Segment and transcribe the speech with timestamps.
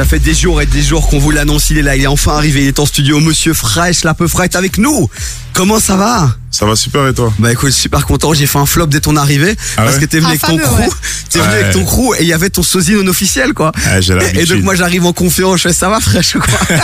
[0.00, 1.68] Ça fait des jours et des jours qu'on vous l'annonce.
[1.68, 2.62] Il est là, il est enfin arrivé.
[2.62, 3.20] Il est en studio.
[3.20, 5.10] Monsieur Fresh, la peu est avec nous.
[5.60, 7.30] Comment ça va Ça va super et toi?
[7.38, 8.32] Bah écoute, super content.
[8.32, 10.46] J'ai fait un flop dès ton arrivée Ah parce ouais que t'es venu avec ton
[10.56, 10.78] fameux, crew.
[10.80, 10.88] ouais.
[11.28, 11.58] T'es venu Ouais.
[11.60, 13.70] avec ton crew et il y avait ton sosie non officiel quoi.
[13.86, 15.58] Ah, j'ai Et, et donc moi j'arrive en confiance.
[15.58, 16.46] Je fais ça va Fresh quoi.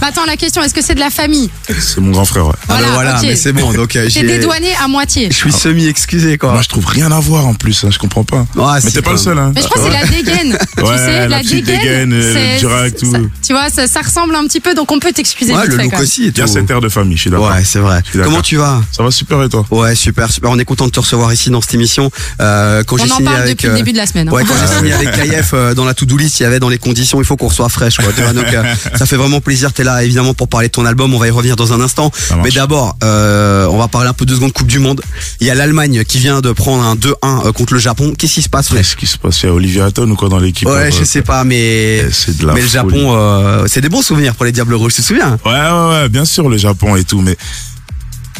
[0.00, 1.50] Bah, attends, la question, est-ce que c'est de la famille?
[1.80, 2.52] C'est mon grand frère, ouais.
[2.62, 3.72] Ah bah Voilà, voilà, mais c'est bon.
[3.72, 5.26] Donc euh, T'es j'ai- dédouané à moitié.
[5.30, 6.52] Je suis semi excusé quoi.
[6.52, 8.46] Moi, je trouve rien à voir en plus, hein, je comprends pas.
[8.54, 9.50] Ouais, mais c'est t'es pas le seul, hein.
[9.56, 10.56] Mais je crois que c'est la dégaine.
[10.78, 12.10] tu Ouais, sais, la la, petite dégaine.
[12.10, 13.10] dégaine, euh, c'est- le Durac, tout.
[13.12, 15.98] ça- tu vois, ça, ressemble un petit peu, donc on peut t'excuser Ouais, le look
[15.98, 17.50] aussi Il y a cette air de famille, je suis d'accord.
[17.50, 18.00] Ouais, c'est vrai.
[18.24, 18.80] Comment tu vas?
[18.92, 19.64] Ça va super et toi?
[19.70, 20.50] Ouais, super, super.
[20.50, 22.10] On est content de te recevoir ici dans cette émission.
[22.40, 24.28] Euh, quand j'ai On en signé parle avec, depuis le euh, début de la semaine.
[24.28, 24.32] hein.
[24.32, 26.68] Ouais, quand j'ai signé avec KF euh, dans la to-do list, il y avait dans
[26.68, 27.96] les conditions, il faut qu'on soit fraîche.
[27.96, 28.12] Quoi.
[28.14, 28.62] Tu vois, Donc, euh,
[28.96, 29.72] ça fait vraiment plaisir.
[29.72, 31.12] T'es là, évidemment, pour parler de ton album.
[31.14, 32.10] On va y revenir dans un instant.
[32.42, 35.00] Mais d'abord, euh, on va parler un peu deux secondes Coupe du Monde.
[35.40, 38.12] Il y a l'Allemagne qui vient de prendre un 2-1 euh, contre le Japon.
[38.16, 39.42] Qu'est-ce qui se passe, Qu'est-ce qui se passe?
[39.42, 42.04] Il y a Olivier Hatton ou quoi dans l'équipe Ouais, euh, je sais pas, mais
[42.12, 42.66] C'est de la mais le.
[42.68, 44.94] Japon, euh, c'est des bons souvenirs pour les Diables Rouges.
[44.94, 45.38] Tu te souviens?
[45.44, 47.36] Ouais, ouais, ouais, bien sûr, le Japon et tout, mais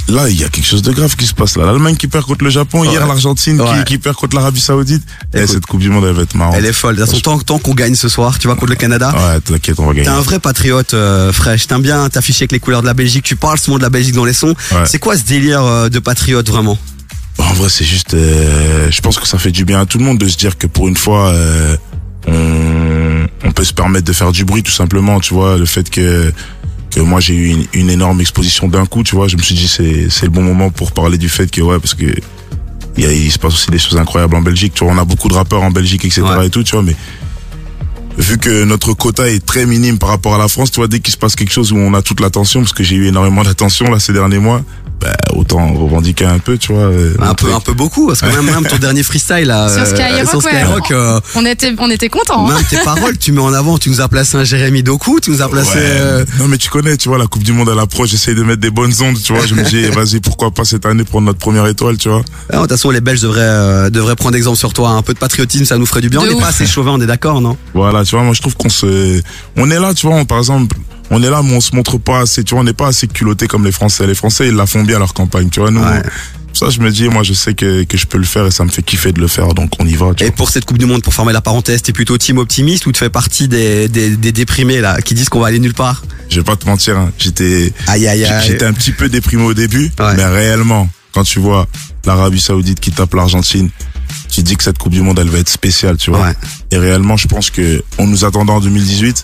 [0.09, 1.65] là, il y a quelque chose de grave qui se passe là.
[1.67, 3.69] L'Allemagne qui perd contre le Japon, hier l'Argentine Ouais.
[3.79, 5.03] qui, qui perd contre l'Arabie Saoudite.
[5.35, 5.49] Écoute.
[5.49, 6.55] cette Coupe du Monde, elle va être marrante.
[6.59, 6.97] Elle est folle.
[6.97, 9.13] De toute façon, tant, qu'on gagne ce soir, tu vois, contre le Canada.
[9.15, 10.05] Ouais, t'inquiète, on va gagner.
[10.05, 13.25] T'es un vrai patriote euh, fraîche, t'aimes bien t'afficher avec les couleurs de la Belgique,
[13.25, 14.55] tu parles souvent de la Belgique dans les sons.
[14.73, 14.79] Ouais.
[14.87, 16.79] C'est quoi ce délire euh, de patriote vraiment?
[17.39, 18.15] En vrai, c'est juste.
[18.15, 20.59] euh, je pense que ça fait du bien à tout le monde de se dire
[20.59, 21.77] que pour une fois, euh,
[22.27, 25.21] on, on peut se permettre de faire du bruit, tout simplement.
[25.21, 26.33] Tu vois, le fait que
[26.91, 29.55] que moi j'ai eu une, une énorme exposition d'un coup, tu vois, je me suis
[29.55, 32.07] dit c'est c'est le bon moment pour parler du fait que ouais, parce que
[32.97, 34.75] il, y a, il se passe aussi des choses incroyables en Belgique.
[34.75, 36.23] Tu vois, on a beaucoup de rappeurs en Belgique, etc.
[36.23, 36.47] Ouais.
[36.47, 36.97] et tout, tu vois, mais
[38.21, 41.01] vu que notre quota est très minime par rapport à la France, tu vois, dès
[41.01, 43.43] qu'il se passe quelque chose où on a toute l'attention, parce que j'ai eu énormément
[43.43, 44.63] d'attention là ces derniers mois,
[45.01, 46.83] bah, autant revendiquer un peu, tu vois.
[46.83, 49.87] euh, Un peu, un peu beaucoup, parce que même, même ton dernier freestyle là, Sur
[49.87, 50.53] Skyrock, sur ouais.
[50.53, 52.47] Skyrock, euh, On était, on était contents.
[52.51, 52.55] hein.
[52.55, 55.31] même tes paroles, tu mets en avant, tu nous as placé un Jérémy Doku, tu
[55.31, 55.79] nous as placé.
[55.79, 55.85] Ouais.
[55.85, 58.43] euh, Non mais tu connais, tu vois, la Coupe du Monde à l'approche, j'essaye de
[58.43, 59.47] mettre des bonnes ondes, tu vois.
[59.47, 62.21] Je me dis, vas-y, pourquoi pas cette année prendre notre première étoile, tu vois.
[62.53, 64.91] ah, De toute façon, les Belges devraient, euh, devraient prendre exemple sur toi.
[64.91, 66.21] Un peu de patriotisme, ça nous ferait du bien.
[66.21, 67.57] De on n'est pas assez chauvin, on est d'accord, non?
[67.73, 69.23] Voilà, tu vois, moi je trouve qu'on se,
[69.57, 70.77] on est là, tu vois, on- par exemple,
[71.11, 73.07] on est là, mais on se montre pas assez, tu vois, on n'est pas assez
[73.07, 74.05] culotté comme les Français.
[74.07, 75.71] Les Français, ils la font bien leur campagne, tu vois.
[75.71, 76.03] Nous, Ouais.
[76.53, 78.65] ça, je me dis, moi, je sais que, que je peux le faire et ça
[78.65, 80.35] me fait kiffer de le faire, donc on y va, tu Et vois.
[80.37, 82.99] pour cette Coupe du Monde, pour fermer la parenthèse, t'es plutôt team optimiste ou tu
[82.99, 86.03] fais partie des, des, des déprimés là, qui disent qu'on va aller nulle part?
[86.29, 87.73] Je vais pas te mentir, hein, j'étais,
[88.47, 90.15] j'étais un petit peu déprimé au début, Ouais.
[90.17, 91.69] mais réellement, quand tu vois
[92.07, 93.69] l'Arabie Saoudite qui tape l'Argentine,
[94.31, 96.21] tu dis que cette Coupe du Monde, elle va être spéciale, tu vois.
[96.23, 96.35] Ouais.
[96.71, 99.23] Et réellement, je pense que on nous attendait en 2018,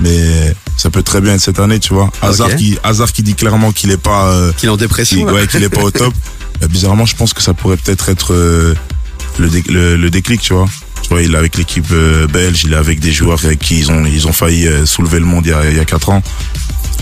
[0.00, 2.10] mais ça peut très bien être cette année, tu vois.
[2.22, 2.56] Hazard Ok.
[2.56, 5.22] qui, Hazard qui dit clairement qu'il est pas, euh, Qu'il est en dépression.
[5.24, 6.14] ouais, qu'il est pas au top.
[6.60, 8.74] Bah, bizarrement, je pense que ça pourrait peut-être être euh,
[9.38, 10.66] le, dé- le, le déclic, tu vois.
[11.02, 13.78] Tu vois, il est avec l'équipe euh, belge, il est avec des joueurs avec qui
[13.78, 15.84] ils ont, ils ont failli euh, soulever le monde il y a, il y a
[15.84, 16.22] quatre ans.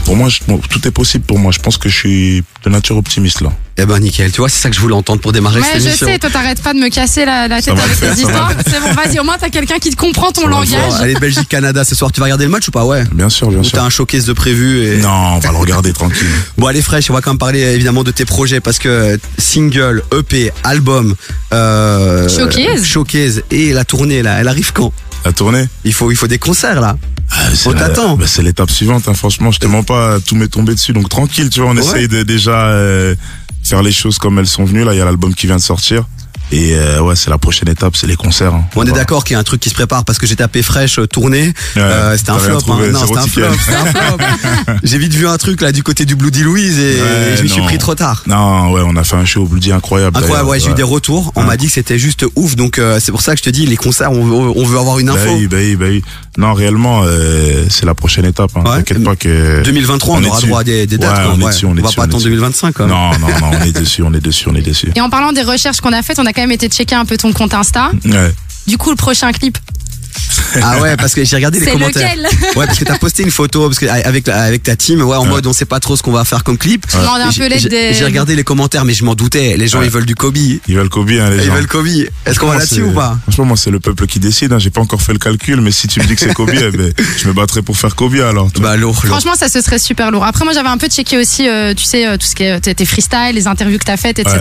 [0.04, 0.40] Pour moi, je-
[0.70, 1.52] tout est possible pour moi.
[1.52, 3.50] Je pense que je suis de nature optimiste là.
[3.80, 5.82] Eh ben nickel, tu vois, c'est ça que je voulais entendre pour démarrer Ouais, cette
[5.82, 8.50] je sais, toi t'arrêtes pas de me casser la, la tête avec tes histoires.
[8.66, 10.94] C'est bon, vas-y, au moins t'as quelqu'un qui te comprend ton langage.
[11.00, 12.84] allez, Belgique-Canada ce soir, tu vas regarder le match ou pas?
[12.84, 13.04] Ouais.
[13.12, 13.74] Bien sûr, bien Ou sûr.
[13.78, 14.96] t'as un showcase de prévu et...
[14.96, 16.26] Non, on va le regarder tranquille.
[16.56, 20.02] Bon allez fraîche, on va quand même parler évidemment de tes projets parce que single,
[20.18, 21.14] EP, album,
[21.52, 22.84] euh, Showcase.
[22.84, 24.92] showcase et la tournée là, elle arrive quand?
[25.24, 26.96] La tournée Il faut il faut des concerts là.
[27.30, 27.36] Ah,
[27.66, 28.16] On t'attend.
[28.16, 29.50] bah, c'est l'étape suivante, hein, franchement.
[29.50, 30.92] Je te mens pas, tout m'est tombé dessus.
[30.94, 31.82] Donc tranquille, tu vois, on Ouais.
[31.84, 33.14] essaye de déjà euh,
[33.62, 34.84] faire les choses comme elles sont venues.
[34.84, 36.06] Là, il y a l'album qui vient de sortir.
[36.50, 38.54] Et euh, ouais, c'est la prochaine étape, c'est les concerts.
[38.54, 38.64] hein.
[38.74, 40.62] On est d'accord qu'il y a un truc qui se prépare parce que j'ai tapé
[40.62, 41.52] fraîche euh, tournée.
[41.76, 42.58] Euh, c'était un flop.
[42.68, 42.78] hein.
[42.90, 43.44] Non, c'était un flop.
[43.46, 43.52] un
[44.66, 44.74] flop.
[44.82, 47.48] j'ai vite vu un truc là du côté du Bloody Louise et Ouais, je me
[47.48, 48.22] suis pris trop tard.
[48.26, 50.16] Non, ouais, on a fait un show au Bloody incroyable.
[50.16, 51.32] Incroyable, ouais, j'ai eu des retours.
[51.36, 53.50] On m'a dit que c'était juste ouf, donc euh, c'est pour ça que je te
[53.50, 55.34] dis les concerts, on veut, on veut avoir une Bah info.
[55.36, 56.02] oui, bah oui, bah oui.
[56.38, 58.52] Non, réellement, euh, c'est la prochaine étape.
[58.54, 58.60] Hein.
[58.64, 58.76] Ouais.
[58.78, 59.62] T'inquiète pas que.
[59.64, 60.46] 2023, on, On est aura dessus.
[60.46, 61.10] droit à des, des dates.
[61.18, 61.32] Ouais, quoi.
[61.34, 61.50] on est Ouais.
[61.50, 62.28] dessus, on est va dessus, pas est attendre dessus.
[62.30, 62.74] 2025.
[62.74, 62.86] Quoi.
[62.86, 64.90] Non, non, non, on est dessus, on est dessus, on est dessus.
[64.94, 67.04] Et en parlant des recherches qu'on a faites, on a quand même été checker un
[67.04, 67.90] peu ton compte Insta.
[68.04, 68.32] Ouais.
[68.68, 69.58] Du coup, le prochain clip,
[70.62, 72.08] Ah ouais, parce que j'ai regardé les commentaires.
[72.16, 72.26] lequel?
[72.56, 75.22] Ouais, parce que t'as posté une photo parce que avec avec ta team, ouais, en
[75.24, 75.28] Ouais.
[75.28, 76.86] mode on sait pas trop ce qu'on va faire comme clip.
[76.86, 76.98] Peu
[77.58, 79.56] j'ai- regardé les commentaires, mais je m'en doutais.
[79.56, 79.86] Les gens Ouais.
[79.86, 80.36] ils veulent du Kobe.
[80.36, 81.54] Ils veulent Kobe, hein, les Ils gens.
[81.54, 81.86] veulent Kobe.
[82.26, 83.18] Est-ce qu'on va là-dessus ou pas?
[83.24, 84.52] Franchement, moi, c'est le peuple qui décide.
[84.52, 84.58] Hein.
[84.58, 86.70] J'ai pas encore fait le calcul, mais si tu me dis que c'est Kobe, eh
[86.70, 88.48] ben, je me battrai pour faire Kobe alors.
[88.58, 89.04] Bah lourd, lourd.
[89.06, 90.24] Franchement, ça ce serait super lourd.
[90.24, 92.60] Après, moi, j'avais un peu checké aussi, euh, tu sais, euh, tout ce qui est
[92.60, 94.40] tes- tes freestyles, les interviews que t'as faites, etc.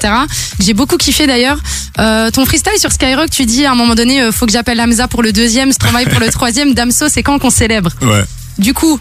[0.60, 1.60] J'ai beaucoup kiffé d'ailleurs.
[2.00, 4.80] Euh, ton freestyle sur Skyrock, tu dis à un moment donné, euh, faut que j'appelle
[4.80, 7.92] Hamza pour le deuxième, Stromae pour le troisième, Damso, c'est quand qu'on célèbre.
[8.02, 8.24] Ouais.
[8.58, 9.00] Du coup.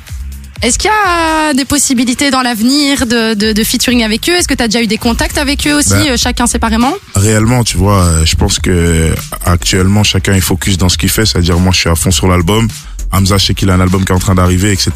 [0.62, 4.32] Est-ce qu'il y a des possibilités dans l'avenir de, de, de featuring avec eux?
[4.32, 6.94] Est-ce que tu as déjà eu des contacts avec eux aussi, Ben, euh, chacun séparément?
[7.14, 9.14] Réellement, tu vois, euh, je pense que
[9.44, 12.26] actuellement chacun est focus dans ce qu'il fait, c'est-à-dire moi je suis à fond sur
[12.26, 12.68] l'album.
[13.12, 14.92] Hamza, je sais qu'il a un album qui est en train d'arriver, etc.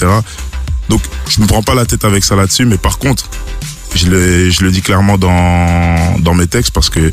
[0.89, 3.29] Donc, je me prends pas la tête avec ça là-dessus, mais par contre,
[3.95, 7.13] je le, je le dis clairement dans, dans mes textes parce que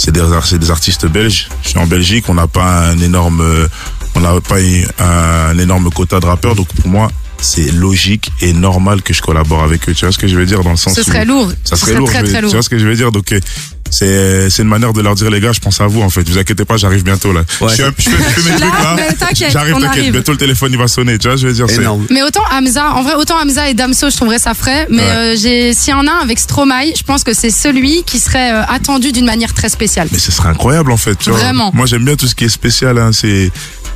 [0.00, 1.48] c'est des, artistes belges.
[1.62, 3.68] Je suis en Belgique, on n'a pas un énorme,
[4.14, 4.56] on n'a pas
[4.98, 7.10] un, énorme quota de rappeurs, donc pour moi,
[7.40, 9.94] c'est logique et normal que je collabore avec eux.
[9.94, 11.50] Tu vois ce que je veux dire dans le sens Ce serait lourd.
[11.64, 12.08] ça Ce serait lourd.
[12.08, 12.50] très, je veux- très lourd.
[12.50, 13.12] Tu vois ce que je veux dire?
[13.12, 13.40] Donc euh,
[13.90, 16.28] c'est c'est une manière de leur dire les gars, je pense à vous en fait.
[16.28, 17.42] Vous inquiétez pas, j'arrive bientôt là.
[17.60, 18.96] Ouais, je, je fais- je fais mes Là, trucs là.
[18.96, 20.12] mais t'inquiète, J'arrive, t'inquiète.
[20.12, 21.18] Bientôt le téléphone il va sonner.
[21.18, 21.66] Tu vois, je veux dire.
[22.10, 24.86] Mais autant Hamza, en vrai, autant Hamza et Damso, je trouverais ça frais.
[24.90, 25.10] Mais Ouais.
[25.10, 28.18] euh, j'ai, s'il y en a un avec Stromae, je pense que c'est celui qui
[28.18, 30.08] serait euh, attendu d'une manière très spéciale.
[30.12, 31.16] Mais ce serait incroyable en fait.
[31.18, 31.38] Tu vois.
[31.38, 31.70] Vraiment.
[31.74, 32.98] Moi j'aime bien tout ce qui est spécial.
[32.98, 33.10] Hein.
[33.12, 33.50] C'est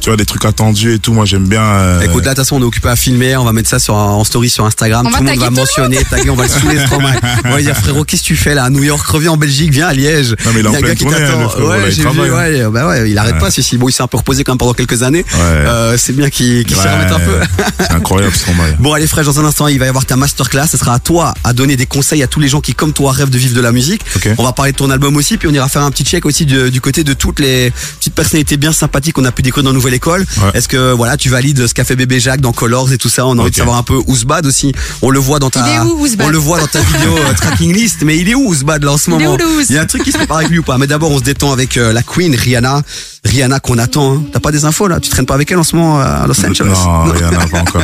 [0.04, 1.14] tu vois des trucs attendus et tout.
[1.14, 1.62] Moi j'aime bien.
[1.62, 3.78] euh, Écoute, là, de toute façon, on est occupé à filmer, on va mettre ça
[3.78, 6.42] sur, en story sur Instagram, On tout va le monde va mentionner, taguer, on va
[6.42, 7.14] le saouler Stromae.
[7.46, 8.64] On va lui dire, frérot, qu'est-ce que tu fais là?
[8.64, 10.34] À New York, reviens en Belgique, viens à Liège.
[10.44, 11.48] Non, mais il en y a un gars qui hein, t'attend.
[11.48, 12.66] frérot, là, ouais, il j'ai vu, travaille, hein.
[12.66, 13.40] ouais, bah ouais, il arrête Ouais.
[13.40, 15.24] pas, si, si, bon, il s'est un peu reposé quand même pendant quelques années.
[15.34, 15.40] Ouais.
[15.40, 17.40] Euh, c'est bien qu'il qu'il s'y ouais, remette un peu.
[17.80, 18.76] c'est incroyable Stromae.
[18.80, 20.66] Bon, allez, fraîche, dans un instant, il va y avoir ta masterclass.
[20.68, 23.10] Ce sera à toi à donner des conseils à tous les gens qui, comme toi,
[23.12, 24.02] rêvent de vivre de la musique.
[24.36, 26.44] On va parler de ton album aussi, puis on ira faire un petit check aussi
[26.44, 29.93] du côté de toutes les petites personnalités bien sympathiques qu'on a pu découvrir dans Nouvelle
[30.42, 30.50] Ouais.
[30.54, 33.26] Est-ce que, voilà, tu valides ce qu'a fait Bébé Jacques dans Colors et tout ça?
[33.26, 34.72] On a envie de savoir un peu Ouzbad aussi.
[35.02, 37.16] On le voit dans ta, Il est où, Ouzbad on le voit dans ta vidéo
[37.16, 39.36] euh, tracking list, mais il est où Ouzbad là en ce Il est moment?
[39.58, 39.66] Ouz?
[39.70, 40.78] Il y a un truc qui se prépare avec lui ou pas?
[40.78, 42.82] Mais d'abord, on se détend avec euh, la Queen, Rihanna.
[43.24, 44.22] Rihanna qu'on attend, hein.
[44.32, 45.00] T'as pas des infos là?
[45.00, 46.76] Tu traînes pas avec elle en ce moment euh, à Los Angeles?
[46.84, 47.82] Non, il y en a pas encore.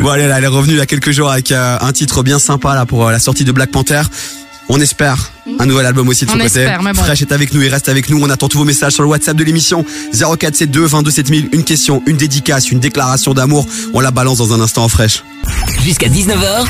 [0.00, 2.22] Bon allez là, elle est revenue il y a quelques jours avec euh, un titre
[2.22, 4.02] bien sympa là pour euh, la sortie de Black Panther.
[4.68, 5.30] On espère
[5.60, 6.60] un nouvel album aussi de On son côté.
[6.60, 7.02] espère, mais bon.
[7.02, 8.18] Fresh est avec nous, il reste avec nous.
[8.20, 11.48] On attend tous vos messages sur le WhatsApp de l'émission 0472 22 7000.
[11.52, 13.66] Une question, une dédicace, une déclaration d'amour.
[13.94, 15.22] On la balance dans un instant en Fresh.
[15.84, 16.66] Jusqu'à 19h,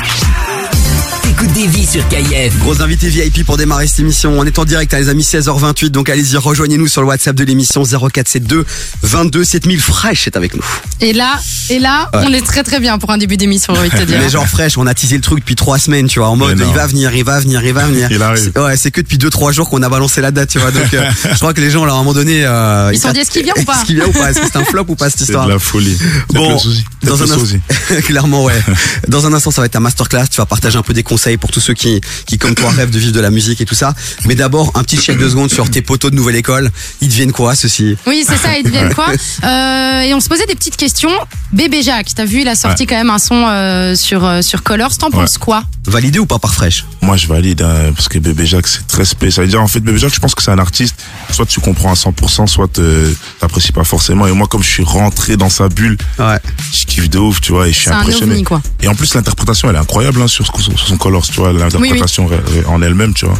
[1.21, 2.57] t'écoutes des vies sur KIF.
[2.59, 4.37] Gros invité VIP pour démarrer cette émission.
[4.37, 5.89] On est en direct, hein, les amis, 16h28.
[5.89, 8.65] Donc allez-y, rejoignez-nous sur le WhatsApp de l'émission 0472
[9.03, 9.79] 22 7000.
[9.81, 10.63] Fresh est avec nous.
[11.01, 11.39] Et là,
[11.69, 12.23] et là, Ouais.
[12.27, 14.19] on est très très bien pour un début d'émission, j'ai envie de te dire.
[14.19, 16.57] Mais genre Fresh, on a teasé le truc depuis trois semaines, tu vois, en mode
[16.65, 18.07] il va venir, il va venir, il va venir.
[18.11, 18.51] Il arrive.
[18.53, 20.71] C'est- Ouais, c'est que depuis deux trois jours qu'on a balancé la date, tu vois.
[20.71, 23.03] Donc euh, je crois que les gens là, à un moment donné, euh, Ils se
[23.07, 23.75] sont dit, est-ce qu'il vient ou pas?
[23.77, 24.31] Est-ce qu'il vient ou pas?
[24.31, 25.45] Est-ce que c'est un flop ou pas cette C'est histoire?
[25.47, 25.97] de la folie.
[26.29, 26.57] Bon,
[27.03, 27.57] dans un instant,
[28.03, 28.59] clairement ouais.
[29.07, 30.27] Dans un instant, ça va être ta masterclass.
[30.31, 32.89] Tu vas partager un peu des conseils pour tous ceux qui, qui comme toi rêvent
[32.91, 33.93] de vivre de la musique et tout ça.
[34.25, 36.69] Mais d'abord, un petit check de secondes sur tes poteaux de nouvelle école.
[37.01, 37.97] Ils deviennent quoi ceux-ci?
[38.05, 39.07] Oui, c'est ça, ils deviennent quoi?
[39.43, 41.11] Euh, Et on se posait des petites questions.
[41.51, 44.63] Bébé Jacques, t'as vu, il a sorti quand même un son euh, sur, euh, sur
[44.63, 44.97] Colors.
[44.97, 45.63] T'en penses quoi?
[45.87, 46.85] Validé ou pas par Fresh?
[47.01, 49.33] Moi, je valide hein, parce que Bébé Jacques, c'est très spécial.
[49.33, 50.95] Ça veut dire, en fait, Bébé Jacques, je pense que c'est un artiste.
[51.31, 54.27] Soit tu comprends à 100%, soit euh, t'apprécies pas forcément.
[54.27, 56.39] Et moi, comme je suis rentré dans sa bulle, Ouais.
[56.73, 58.33] je kiffe de ouf, tu vois, et je suis un impressionné.
[58.33, 58.61] ovni, quoi.
[58.81, 61.53] Et en plus, l'interprétation, elle est incroyable hein, sur, ce- sur son Colors, tu vois,
[61.53, 63.39] l'interprétation ré- ré- en elle-même, tu vois.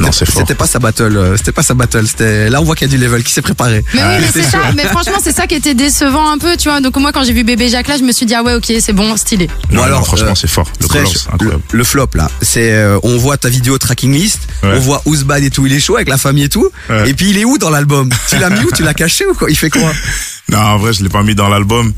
[0.00, 0.42] Non, c'est fort.
[0.42, 1.16] C'était pas sa battle.
[1.16, 2.06] euh, C'était pas sa battle.
[2.06, 3.84] C'était là on voit qu'il y a du level qui s'est préparé.
[3.94, 4.58] Mais oui, mais c'est ça.
[4.76, 6.80] Mais franchement, c'est ça qui était décevant un peu, tu vois.
[6.80, 8.72] Donc moi, quand j'ai vu Bébé Jacques là, je me suis dit ah ouais, ok,
[8.80, 9.48] c'est bon, stylé.
[9.70, 10.66] Non, alors, franchement, euh, c'est fort.
[10.80, 11.84] Le incroyable.
[11.84, 14.70] flop là, c'est euh, on voit ta vidéo tracking list, Ouais.
[14.74, 16.68] on voit Ouzbad et tout, il est chaud avec la famille et tout.
[16.90, 17.08] Ouais.
[17.10, 18.08] Et puis il est où dans l'album?
[18.28, 18.70] Tu l'as mis où?
[18.74, 19.50] Tu l'as caché ou quoi?
[19.50, 19.92] Il fait quoi?
[20.48, 21.92] Non, en vrai, je l'ai pas mis dans l'album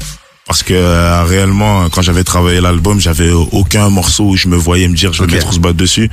[0.46, 4.88] parce que euh, réellement, quand j'avais travaillé l'album, j'avais aucun morceau où je me voyais
[4.88, 6.08] me dire je vais mettre Ouzbad dessus.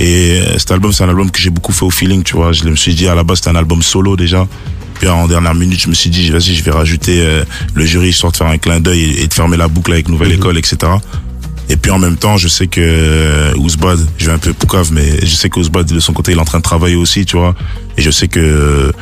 [0.00, 2.52] Et euh, cet album, c'est un album que j'ai beaucoup fait au feeling, tu vois.
[2.52, 4.46] Je me suis dit à la base c'était un album solo déjà.
[4.94, 7.44] Puis en dernière minute, je me suis dit vas-y, je vais rajouter euh,
[7.74, 10.08] le jury histoire de faire un clin d'œil et, et de fermer la boucle avec
[10.08, 10.92] Nouvelle École, etc.
[11.68, 14.92] Et puis en même temps, je sais que euh, Ouzbad, je vais un peu poucave,
[14.92, 17.24] mais je sais que Ouzbad de son côté, il est en train de travailler aussi,
[17.24, 17.54] tu vois.
[17.96, 18.92] Et je sais que euh,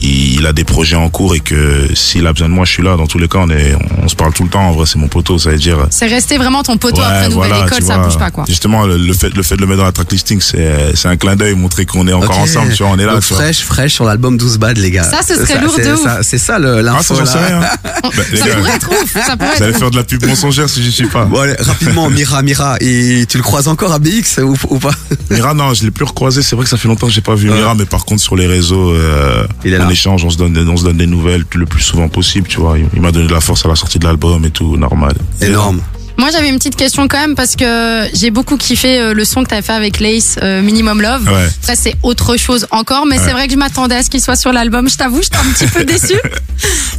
[0.00, 2.82] il a des projets en cours et que s'il a besoin de moi, je suis
[2.82, 2.96] là.
[2.96, 4.68] Dans tous les cas, on est, on se parle tout le temps.
[4.68, 5.78] En vrai, c'est mon poteau, ça veut dire.
[5.90, 8.04] C'est resté vraiment ton poteau après nouvelle école, ça vois.
[8.06, 8.44] bouge pas quoi.
[8.48, 11.16] Justement, le, le fait, le fait de le mettre dans la track listing, c'est, un
[11.16, 13.42] clin d'œil, montrer qu'on est encore ensemble, tu vois, on est là, Donc tu vois.
[13.44, 15.04] fresh, fresh sur l'album d'Ouzbad les gars.
[15.04, 16.02] Ça, ce serait lourd de c'est ouf.
[16.02, 17.46] ça- C'est ça Ah, l'info ça, j'en sais là.
[17.46, 17.60] rien.
[18.02, 20.68] Bah, Ça gars, pourrait être ouf, ça pourrait vous allez faire de la pub mensongère
[20.68, 21.24] si j'y suis pas.
[21.24, 24.90] Bon allez, rapidement, Mira, Mira, et tu le croises encore à BX ou, ou pas?
[25.30, 26.42] Mira, non, je l'ai plus recroisé.
[26.42, 27.50] C'est vrai que ça fait longtemps que j'ai pas vu.
[27.50, 30.52] Mira, mais par contre, sur les réseaux, euh, Il est on échange, on se donne,
[30.52, 32.76] des- on se donne des nouvelles le plus souvent possible, tu vois.
[32.94, 35.14] Il, m'a donné de la force à la sortie de l'album et tout, normal.
[35.40, 35.80] Énorme.
[36.18, 39.44] Moi, j'avais une petite question quand même parce que j'ai beaucoup kiffé euh, le son
[39.44, 41.22] que t'avais fait avec Lace, euh, Minimum Love.
[41.28, 41.46] Ouais.
[41.62, 44.34] Après, c'est autre chose encore, mais c'est vrai que je m'attendais à ce qu'il soit
[44.34, 44.88] sur l'album.
[44.88, 46.20] Je t'avoue, j'étais un petit peu déçue.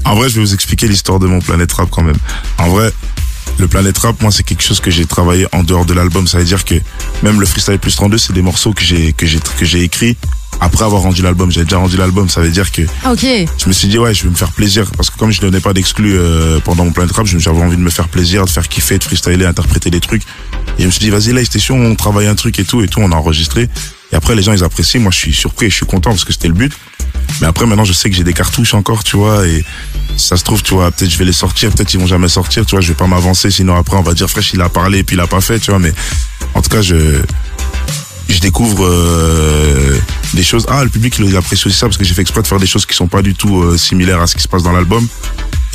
[0.05, 2.15] En vrai, je vais vous expliquer l'histoire de mon Planète Rap quand même.
[2.59, 2.93] En vrai,
[3.57, 6.25] le Planète Rap, moi, c'est quelque chose que j'ai travaillé en dehors de l'album.
[6.25, 6.75] Ça veut dire que
[7.21, 10.15] même le Freestyle Plus 32, c'est des morceaux que j'ai, que j'ai, que j'ai écrits
[10.61, 11.51] après avoir rendu l'album.
[11.51, 12.27] J'avais déjà rendu l'album.
[12.29, 13.11] Ça veut dire que Ah,
[13.57, 14.89] je me suis dit, ouais, je vais me faire plaisir.
[14.97, 17.77] Parce que comme je donnais pas d'exclus euh, pendant mon Planète Rap, je- j'avais envie
[17.77, 20.23] de me faire plaisir, de faire kiffer, de freestyler, interpréter des trucs.
[20.77, 22.87] Et je me suis dit, vas-y, là, Station, on travaille un truc et tout, et
[22.87, 23.69] tout, on a enregistré.
[24.11, 24.99] Et après, les gens, ils apprécient.
[25.01, 26.73] Moi, je suis surpris et je suis content parce que c'était le but.
[27.41, 29.63] Mais après, maintenant, je sais que j'ai des cartouches encore, tu vois, et
[30.17, 32.27] si ça se trouve, tu vois, peut-être je vais les sortir, peut-être ils vont jamais
[32.27, 34.67] sortir, tu vois, je vais pas m'avancer, sinon après, on va dire, fraîche, il a
[34.67, 35.93] parlé et puis il a pas fait, tu vois, mais
[36.55, 36.95] en tout cas, je,
[38.29, 39.97] je découvre euh,
[40.33, 40.65] des choses.
[40.69, 42.67] Ah, le public, il apprécie aussi ça parce que j'ai fait exprès de faire des
[42.67, 45.07] choses qui sont pas du tout euh, similaires à ce qui se passe dans l'album.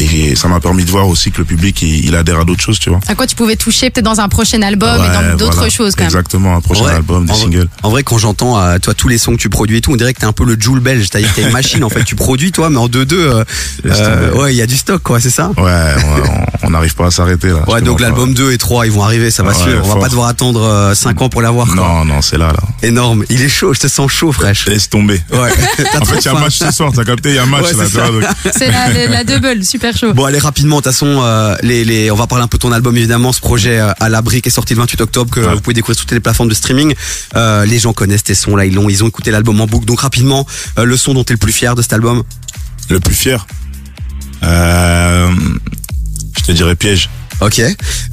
[0.01, 2.63] Et ça m'a permis de voir aussi que le public, il, il adhère à d'autres
[2.63, 2.99] choses, tu vois.
[3.07, 5.71] À quoi tu pouvais toucher peut-être dans un prochain album et dans d'autres voilà.
[5.71, 6.09] choses quand même.
[6.09, 6.93] Exactement, un prochain Ouais.
[6.95, 7.69] album, des en, vrai- singles.
[7.85, 9.97] en vrai, quand j'entends euh, toi tous les sons que tu produis et tout, on
[9.97, 11.09] dirait que t'es un peu le Joule belge.
[11.11, 12.03] T'es une machine en fait.
[12.03, 13.45] Tu produis toi, mais en 2-2, euh,
[13.85, 14.43] Laisse euh, tomber.
[14.43, 15.95] ouais, il y a du stock quoi, c'est ça Ouais,
[16.65, 17.63] on- n'arrive pas à s'arrêter là.
[17.71, 19.83] Ouais, donc l'album 2 et 3, ils vont arriver, ça va Ouais, suivre.
[19.85, 21.69] On va pas devoir attendre 5 ans pour l'avoir.
[21.77, 22.61] Non, non, c'est là, là.
[22.83, 23.25] Énorme.
[23.31, 24.67] Il est chaud, je te sens chaud, fraîche.
[24.67, 25.21] Laisse tomber.
[25.33, 25.51] Ouais.
[25.93, 26.41] T'as En fait, il y a faim.
[26.41, 27.85] match ce soir, t'as capté, il y a match Ouais, là,
[28.53, 30.13] c'est tu la, la, la double, super chaud.
[30.15, 30.77] Bon, allez rapidement.
[30.77, 33.33] De toute façon, euh, les, les, on va parler un peu de ton album évidemment.
[33.33, 35.55] Ce projet euh, à l'abri qui est sorti le 28 octobre que Ouais.
[35.55, 36.95] vous pouvez découvrir sur toutes les plateformes de streaming.
[37.37, 39.87] Euh, les gens connaissent tes sons là, ils l'ont, ils ont écouté l'album en boucle.
[39.87, 40.47] Donc rapidement,
[40.79, 42.23] euh, le son dont t'es le plus fier de cet album.
[42.91, 43.47] Le plus fier?
[44.43, 45.31] Euh,
[46.39, 47.09] je te dirais piège.
[47.41, 47.61] Ok.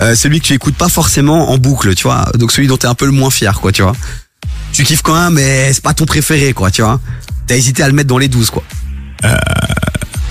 [0.01, 2.25] Euh, celui que tu écoutes pas forcément en boucle, tu vois.
[2.35, 3.93] Donc celui dont t'es un peu le moins fier, quoi, tu vois.
[4.73, 6.99] Tu kiffes quand même, mais c'est pas ton préféré, quoi, tu vois.
[7.47, 8.63] T'as hésité à le mettre dans les 12, quoi.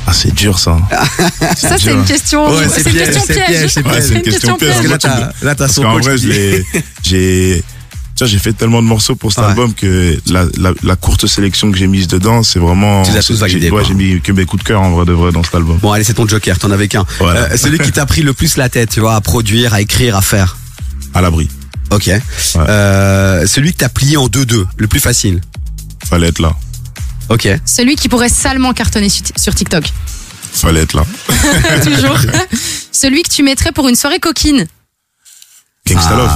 [0.07, 0.77] Ah, c'est dur ça.
[1.57, 3.47] Ça, c'est une question, Ouais, c'est une question piège.
[3.47, 4.05] piège, c'est Ouais, piège.
[4.05, 4.71] c'est une question piège.
[4.73, 6.17] Parce que là, t'as, là, t'as son coach vrai,
[7.05, 7.63] j'ai,
[8.23, 9.51] j'ai fait tellement de morceaux pour cet Ouais.
[9.51, 13.03] album que la, la, la courte sélection que j'ai mise dedans, c'est vraiment.
[13.05, 15.31] Tu tous validés, Ouais, j'ai mis que mes coups de cœur en vrai de vrai
[15.33, 15.79] dans cet album.
[15.79, 17.05] Bon, allez, c'est ton joker, t'en avais qu'un.
[17.21, 17.43] Voilà.
[17.43, 20.17] Euh, celui qui t'a pris le plus la tête, tu vois, à produire, à écrire,
[20.17, 20.57] à faire.
[21.15, 21.49] À l'abri.
[21.91, 22.11] Ok.
[22.57, 25.41] Euh, celui que t'as plié en 2-2, le plus facile.
[26.09, 26.53] Fallait être là.
[27.29, 27.49] Ok.
[27.65, 29.85] Celui qui pourrait salement cartonner sur sur TikTok.
[30.53, 31.05] Fallait être là.
[31.85, 32.19] Toujours.
[32.93, 34.67] Celui que tu mettrais pour une soirée coquine.
[35.87, 36.31] Gangsta Love.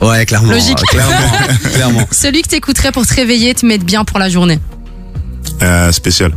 [0.00, 0.50] Ah, ouais, clairement.
[0.52, 0.78] Logique.
[0.78, 1.30] Clairement,
[1.74, 2.08] clairement.
[2.10, 4.58] Celui que t'écouterais pour te réveiller et te mettre bien pour la journée.
[5.62, 6.32] Euh, spécial.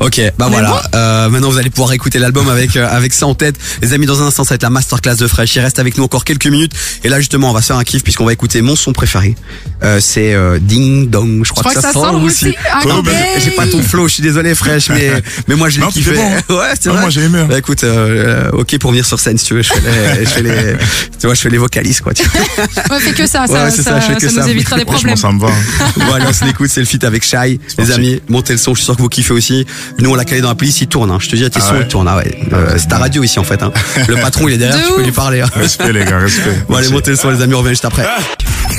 [0.00, 0.82] Ok, bah voilà.
[0.96, 3.54] Euh, maintenant, vous allez pouvoir écouter l'album avec euh, avec ça en tête.
[3.82, 5.54] Les amis, dans un instant, ça va être la masterclass de Fresh.
[5.54, 6.72] Il reste avec nous encore quelques minutes.
[7.04, 9.36] Et là, justement, on va se faire un kiff puisqu'on va écouter mon son préféré.
[9.84, 11.44] Euh, c'est euh, Ding Dong.
[11.44, 12.52] Je crois, Je crois que ça sort aussi.
[12.72, 14.08] Ah, Ouais, non, mais mais- J'ai pas ton flow.
[14.08, 15.12] Je suis désolé, Fresh, mais
[15.46, 16.16] mais moi, je l'ai kiffé.
[16.48, 17.00] bon, ouais, c'est vrai.
[17.02, 17.38] moi, j'ai aimé.
[17.40, 17.46] hein.
[17.48, 19.62] Bah écoute, euh, euh, ok pour venir sur scène si tu veux.
[19.62, 20.76] Je fais les, je fais les,
[21.20, 22.12] tu vois, je fais les vocalises quoi.
[22.12, 22.96] Tu vois.
[22.96, 24.50] Ouais, fais que ça, ça, Ouais, ça, ça, que ça nous ça.
[24.50, 25.16] évitera des Franchement, problèmes.
[25.16, 25.48] ça me va.
[25.48, 25.92] hein.
[25.96, 27.60] Bon, allez, on se l'écoute, c'est le feat avec Shai.
[27.78, 29.64] Les amis, montez le son, je suis sûr que vous kiffez aussi.
[29.98, 31.18] Nous, on l'a calé dans la playlist, il tourne, hein.
[31.20, 31.80] Je te dis, tes Ah sons, ouais.
[31.82, 32.38] ils tournent, ah ouais.
[32.52, 33.72] Euh, c'est ta radio ici, en fait, hein.
[34.08, 35.40] Le patron, il est derrière, De tu peux lui parler.
[35.40, 35.48] hein.
[35.54, 36.64] Respect, les gars, respect.
[36.68, 38.06] Bon, allez, montez le son, les amis, on revient juste après.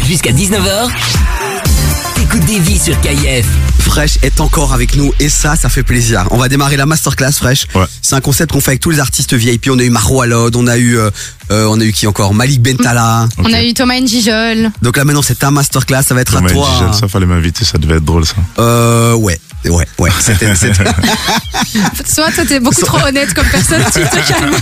[0.08, 0.90] Jusqu'à 19h,
[2.16, 3.46] t'écoutes des vies sur KIF.
[3.80, 6.26] Fresh est encore avec nous et ça, ça fait plaisir.
[6.32, 7.66] On va démarrer la masterclass Fresh.
[7.76, 7.84] Ouais.
[8.02, 9.70] C'est un concept qu'on fait avec tous les artistes VIP.
[9.72, 11.10] On a eu Maro Alod, on a eu, euh,
[11.52, 12.34] euh, on a eu qui encore?
[12.34, 13.28] Malik Bentala.
[13.38, 14.72] On a eu Thomas Njijol.
[14.82, 16.68] Donc là maintenant c'est ta masterclass, ça va être Thomas à toi.
[16.74, 18.36] Njijol, ça fallait m'inviter, ça devait être drôle ça.
[18.58, 20.10] Euh, ouais, ouais, ouais.
[20.20, 20.84] C'était, c'était-
[22.06, 24.54] Soit toi, t'es beaucoup trop honnête comme personne, tu te calmes.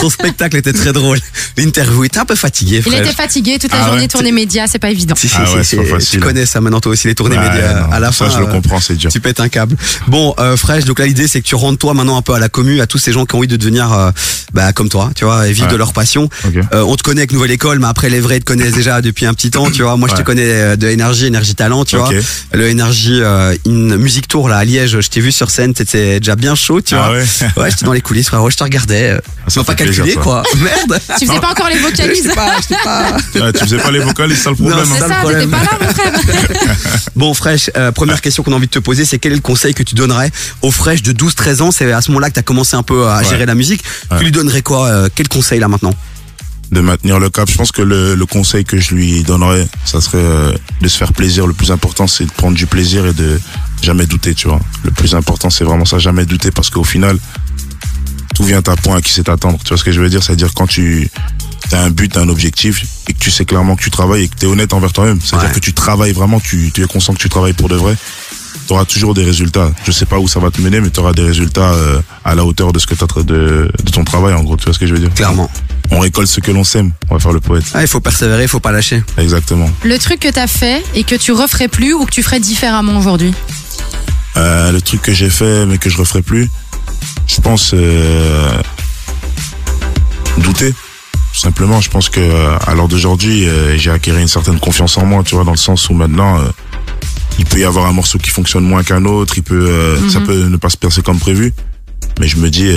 [0.00, 1.18] son spectacle était très drôle.
[1.56, 2.82] L'interview était un peu fatigué.
[2.86, 4.08] Il était fatigué toute la Ah journée, ouais.
[4.08, 5.14] tournée média, c'est pas évident.
[5.16, 6.20] Si, si, Ah si, ouais, si, c'est pas tu facile.
[6.20, 7.80] connais ça maintenant toi aussi les tournées Ouais, médias.
[7.86, 9.10] non, à la ça, fin, je le euh, comprends, c'est dur.
[9.10, 9.76] Tu pètes un câble.
[10.06, 12.38] Bon, euh, Fresh, donc là l'idée c'est que tu rentres toi maintenant un peu à
[12.38, 14.10] la commu, à tous ces gens qui ont envie de devenir euh,
[14.52, 15.72] bah, comme toi, tu vois, et vivre Ouais.
[15.72, 16.28] de leur passion.
[16.46, 16.54] Ok.
[16.72, 19.26] Euh, on te connaît avec Nouvelle École, mais après les vrais te connaissent déjà depuis
[19.26, 19.96] un petit temps, tu vois.
[19.96, 20.24] Moi je te Ouais.
[20.24, 22.06] connais euh, de énergie, énergie talent, tu Ok.
[22.12, 22.20] vois.
[22.52, 26.20] Le énergie euh, in music tour là à Liège, je t'ai vu sur scène, t'étais
[26.20, 27.18] déjà bien chaud, tu Ah vois.
[27.18, 27.24] ouais
[27.56, 29.10] Ouais, j'étais dans les coulisses, frérot, je te regardais.
[29.10, 30.42] euh, ça pas calculé quoi.
[30.58, 31.00] Merde.
[31.18, 32.30] Tu faisais pas encore les vocalises.
[32.34, 33.16] pas, je sais pas.
[33.40, 34.78] Ouais, tu faisais pas les vocales, c'est ça le problème.
[34.78, 34.88] Non, hein.
[34.94, 35.50] C'est ça, le problème.
[35.50, 36.12] pas là, mon frère.
[37.16, 39.40] Bon, Fresh, euh, première question qu'on a envie de te poser, c'est quel est le
[39.42, 40.30] conseil que tu donnerais
[40.62, 41.70] au Fresh de 12-13 ans?
[41.70, 43.24] C'est à ce moment-là que tu as commencé un peu à Ouais.
[43.28, 43.82] gérer la musique.
[44.18, 45.92] Tu lui donnerais quoi euh, Quel conseil là maintenant?
[46.70, 47.50] De maintenir le cap.
[47.50, 50.96] Je pense que le, le conseil que je lui donnerais, ça serait euh, de se
[50.96, 51.46] faire plaisir.
[51.48, 53.40] Le plus important, c'est de prendre du plaisir et de
[53.82, 54.60] jamais douter, tu vois.
[54.84, 57.18] Le plus important, c'est vraiment ça, jamais douter, parce qu'au final,
[58.34, 59.58] tout vient à point à qui c'est t'attendre.
[59.62, 60.22] Tu vois ce que je veux dire?
[60.22, 61.10] C'est-à-dire quand tu
[61.72, 64.36] as un but, un objectif, et que tu sais clairement que tu travailles et que
[64.36, 65.20] tu es honnête envers toi-même.
[65.22, 65.54] C'est-à-dire Ouais.
[65.54, 67.96] que tu travailles vraiment, tu, tu es conscient que tu travailles pour de vrai.
[68.66, 69.72] Tu auras toujours des résultats.
[69.84, 72.34] Je sais pas où ça va te mener, mais tu auras des résultats euh, à
[72.36, 74.56] la hauteur de ce que t'as de, de ton travail, en gros.
[74.56, 75.12] Tu vois ce que je veux dire?
[75.14, 75.50] Clairement.
[75.92, 76.92] On récolte ce que l'on sème.
[77.10, 77.64] On va faire le poète.
[77.74, 79.02] Ah, il faut persévérer, il faut pas lâcher.
[79.18, 79.68] Exactement.
[79.82, 82.96] Le truc que t'as fait et que tu referais plus ou que tu ferais différemment
[82.96, 83.32] aujourd'hui?
[84.36, 86.48] Euh, le truc que j'ai fait mais que je referai plus,
[87.26, 88.62] je pense euh,
[90.38, 90.72] douter.
[90.72, 94.96] Tout simplement, je pense que euh, à l'heure d'aujourd'hui, euh, j'ai acquis une certaine confiance
[94.98, 96.38] en moi, tu vois, dans le sens où maintenant,
[97.38, 100.44] il peut y avoir un morceau qui fonctionne moins qu'un autre, il peut, ça peut
[100.44, 101.52] ne pas se percer comme prévu,
[102.18, 102.70] mais je me dis,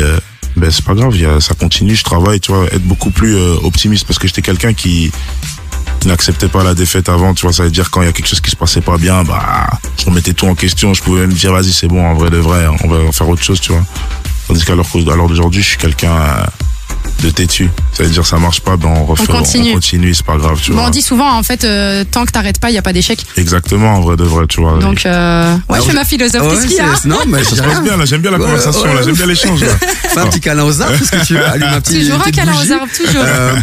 [0.55, 3.09] ben c'est pas grave, il y a- ça continue, je travaille, tu vois, être beaucoup
[3.09, 5.11] plus optimiste parce que j'étais quelqu'un qui
[6.03, 8.11] qui n'acceptait pas la défaite avant, tu vois, ça veut dire quand il y a
[8.11, 11.21] quelque chose qui se passait pas bien, bah, je remettais tout en question, je pouvais
[11.21, 13.71] même dire, vas-y, c'est bon, en vrai de vrai, on va faire autre chose, tu
[13.71, 13.85] vois.
[14.45, 16.43] Tandis qu'à l'heure d'aujourd'hui, je suis quelqu'un euh,
[17.21, 17.69] de têtu.
[17.93, 19.71] Ça veut dire, ça marche pas, ben on refait, On continue.
[19.71, 20.87] on continue, c'est pas grave, tu Bon, vois.
[20.87, 23.23] on dit souvent, en fait, euh, tant que t'arrêtes pas, il y a pas d'échec.
[23.37, 24.77] Exactement, en vrai de vrai, tu vois.
[24.79, 26.41] Donc, euh, ouais, je fais ma philosophe.
[26.43, 27.81] Ouais, Qu'est-ce qu'il y a c'est- Non, mais dis J'aime rien.
[27.81, 29.67] bien, là, j'aime bien la Ouais, conversation, ouais, là, j'aime bien l'échange, là.
[30.09, 31.99] Fais un petit câlin aux arbres, parce que tu allumes un petit.
[32.01, 33.23] Toujours un câlin aux arbres, toujours.
[33.23, 33.53] Euh,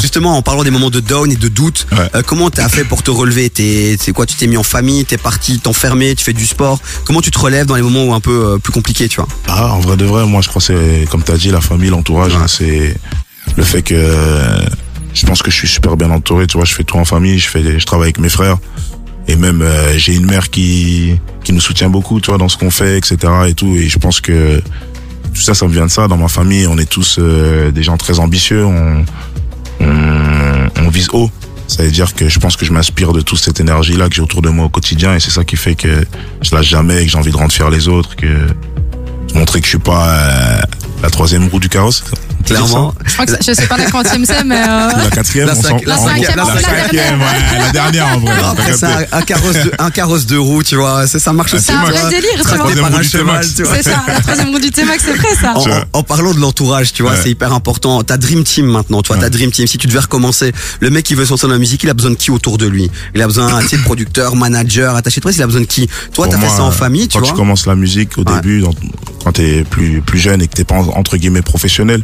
[0.00, 1.98] justement, en parlant des moments de down et de doute, Ouais.
[2.14, 3.48] euh, comment t'as fait pour te relever?
[3.50, 6.80] T'es, c'est quoi Tu t'es mis en famille, t'es parti t'enfermer, tu fais du sport?
[7.04, 9.28] Comment tu te relèves dans les moments où un peu euh, plus compliqués, tu vois?
[9.48, 11.60] Ah, en vrai de vrai, moi je crois que c'est, comme tu as dit, la
[11.60, 12.42] famille, l'entourage, Ouais.
[12.86, 14.12] C'est le fait que
[15.14, 17.38] je pense que je suis super bien entouré, tu vois, je fais tout en famille,
[17.38, 18.58] je fais, je travaille avec mes frères
[19.28, 22.56] et même euh, j'ai une mère qui qui nous soutient beaucoup, tu vois, dans ce
[22.56, 23.32] qu'on fait, etc.
[23.48, 23.74] et tout.
[23.76, 24.60] Et je pense que
[25.32, 26.08] tout ça, ça me vient de ça.
[26.08, 29.04] Dans ma famille, on est tous euh, des gens très ambitieux, on,
[29.80, 31.30] on, on vise haut.
[31.68, 34.22] Ça veut dire que je pense que je m'inspire de toute cette énergie-là que j'ai
[34.22, 36.04] autour de moi au quotidien et c'est ça qui fait que
[36.42, 39.66] je lâche jamais, que j'ai envie de rendre fier les autres, que de montrer que
[39.66, 40.60] je suis pas euh,
[41.02, 42.04] la troisième roue du carrosse.
[42.46, 42.94] Clairement.
[43.04, 45.84] Je crois que je sais pas la quantième c'est, mais euh, la quatrième, La cinq-
[45.86, 48.36] la cinquième, la la cinquième, ouais, la dernière en vrai.
[48.40, 51.06] Non, Après, un, un carrosse de, un carrosse de roue, tu vois.
[51.06, 51.64] C'est, ça marche aussi.
[51.66, 52.56] c'est un vrai délire, tu vois.
[52.58, 53.54] Par roue un du cheval, T-Max.
[53.54, 53.74] tu vois.
[53.76, 55.54] C'est ça, la troisième roue du T-Max, c'est vrai ça.
[55.92, 57.18] En, parlant de l'entourage, tu vois, Ouais.
[57.22, 58.02] c'est hyper important.
[58.04, 59.66] Ta dream team maintenant, tu vois, ta dream team.
[59.66, 62.10] Si tu devais recommencer, le mec qui veut sortir dans la musique, il a besoin
[62.12, 62.90] de qui autour de lui?
[63.14, 65.36] Il a besoin, tu sais, de producteur, manager, attaché de presse.
[65.36, 65.88] Il a besoin de qui?
[66.12, 67.28] Toi, t'as fait ça en famille, tu quand vois?
[67.28, 68.64] tu commences la musique au début,
[69.24, 72.02] quand t'es plus plus jeune et que t'es pas en- entre guillemets professionnel,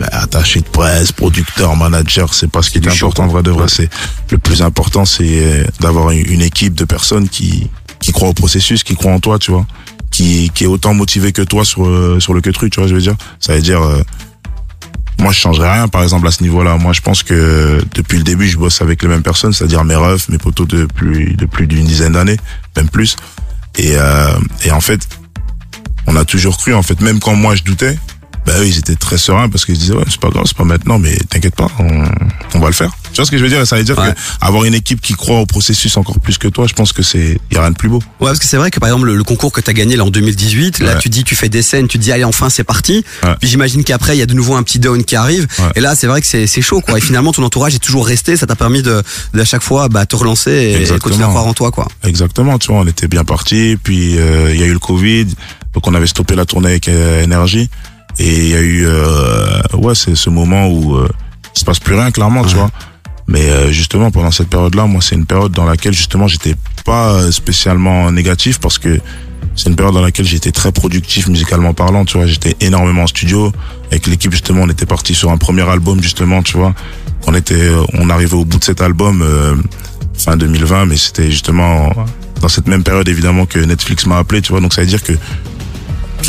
[0.00, 3.50] bah, attaché de presse, producteur, manager, c'est pas ce qui est important en vrai de
[3.50, 3.64] vrai.
[3.64, 3.68] Ouais.
[3.68, 3.90] C'est
[4.30, 7.68] le plus important, c'est euh, d'avoir une, une équipe de personnes qui
[8.00, 9.66] qui croient au processus, qui croient en toi, tu vois,
[10.10, 12.88] qui qui est autant motivé que toi sur euh, sur le que truc, tu vois,
[12.88, 13.16] je veux dire?
[13.40, 14.02] Ça veut dire euh,
[15.20, 16.78] moi, je changerais rien, par exemple, à ce niveau-là.
[16.78, 19.94] Moi, je pense que depuis le début, je bosse avec les mêmes personnes, c'est-à-dire mes
[19.94, 22.38] refs, mes potos de plus, de plus d'une dizaine d'années,
[22.74, 23.16] même plus.
[23.76, 24.32] Et, euh,
[24.64, 25.06] et en fait,
[26.06, 27.98] on a toujours cru, en fait, même quand moi je doutais,
[28.46, 30.56] bah eux, ils étaient très sereins parce qu'ils se disaient, ouais, c'est pas grave, c'est
[30.56, 32.04] pas maintenant, mais t'inquiète pas, on,
[32.54, 32.90] on va le faire.
[33.12, 33.66] Tu vois ce que je veux dire?
[33.66, 34.12] Ça veut dire Ouais.
[34.12, 37.02] que avoir une équipe qui croit au processus encore plus que toi, je pense que
[37.02, 37.98] c'est, y a rien de plus beau.
[38.20, 40.04] Ouais, parce que c'est vrai que par exemple le, le concours que t'as gagné là
[40.04, 40.98] en 2018, là Ouais.
[41.00, 43.04] tu dis tu fais des scènes, tu dis allez enfin c'est parti.
[43.24, 43.30] Ouais.
[43.40, 45.46] Puis j'imagine qu'après il y a de nouveau un petit down qui arrive.
[45.74, 46.98] Et là c'est vrai que c'est c'est chaud quoi.
[46.98, 49.02] Et finalement ton entourage est toujours resté, ça t'a permis de
[49.34, 50.98] d'à chaque fois bah, te relancer et, et de Exactement.
[51.00, 51.88] continuer à croire en toi quoi.
[52.04, 53.76] Exactement, tu vois, on était bien parti.
[53.82, 55.26] Puis euh, il y a eu le Covid,
[55.74, 57.68] donc on avait stoppé la tournée avec euh, énergie.
[58.18, 61.08] Et il y a eu, euh, ouais, c'est ce moment où euh,
[61.54, 62.60] il se passe plus rien, clairement, tu Ouais.
[62.62, 62.70] vois.
[63.28, 67.12] Mais euh, justement, pendant cette période-là, moi, c'est une période dans laquelle justement, j'étais pas
[67.12, 69.00] euh, spécialement négatif parce que
[69.54, 72.26] c'est une période dans laquelle j'étais très productif musicalement parlant, tu vois.
[72.26, 73.52] J'étais énormément en studio
[73.90, 74.62] avec l'équipe justement.
[74.62, 76.74] On était parti sur un premier album justement, tu vois.
[77.26, 79.54] On était, euh, on arrivait au bout de cet album euh,
[80.14, 81.92] fin 2020, mais c'était justement
[82.40, 84.60] dans cette même période évidemment que Netflix m'a appelé, tu vois.
[84.60, 85.12] Donc ça veut dire que